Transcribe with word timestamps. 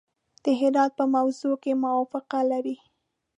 د 0.43 0.45
هرات 0.59 0.91
په 0.99 1.05
موضوع 1.15 1.55
کې 1.63 1.71
موافقه 1.83 2.39
لري. 2.51 2.75